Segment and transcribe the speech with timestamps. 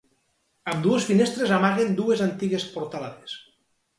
[0.71, 3.39] Ambdues finestres amaguen dues antigues portalades.